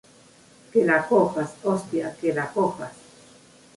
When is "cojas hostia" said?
1.07-2.17